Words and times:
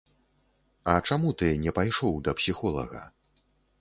А 0.93 0.95
чаму 1.11 1.33
ты 1.41 1.51
не 1.65 1.73
пайшоў 1.81 2.19
да 2.29 2.35
псіхолага? 2.41 3.07